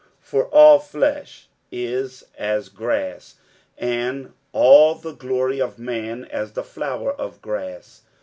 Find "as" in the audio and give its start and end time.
2.35-2.69, 6.25-6.53